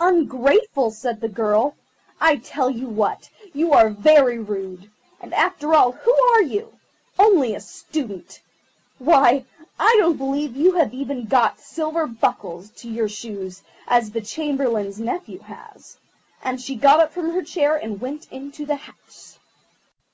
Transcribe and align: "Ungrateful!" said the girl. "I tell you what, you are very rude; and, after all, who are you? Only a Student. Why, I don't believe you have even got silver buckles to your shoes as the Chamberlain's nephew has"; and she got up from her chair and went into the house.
"Ungrateful!" 0.00 0.90
said 0.90 1.20
the 1.20 1.28
girl. 1.28 1.76
"I 2.18 2.36
tell 2.36 2.70
you 2.70 2.86
what, 2.88 3.28
you 3.52 3.74
are 3.74 3.90
very 3.90 4.38
rude; 4.38 4.90
and, 5.20 5.34
after 5.34 5.74
all, 5.74 5.92
who 5.92 6.14
are 6.32 6.40
you? 6.42 6.72
Only 7.18 7.54
a 7.54 7.60
Student. 7.60 8.40
Why, 8.98 9.44
I 9.78 9.94
don't 10.00 10.16
believe 10.16 10.56
you 10.56 10.72
have 10.72 10.94
even 10.94 11.26
got 11.26 11.60
silver 11.60 12.06
buckles 12.06 12.70
to 12.76 12.88
your 12.90 13.10
shoes 13.10 13.60
as 13.86 14.10
the 14.10 14.22
Chamberlain's 14.22 14.98
nephew 15.00 15.40
has"; 15.40 15.98
and 16.42 16.58
she 16.58 16.76
got 16.76 17.00
up 17.00 17.12
from 17.12 17.28
her 17.32 17.42
chair 17.42 17.76
and 17.76 18.00
went 18.00 18.26
into 18.32 18.64
the 18.64 18.76
house. 18.76 19.38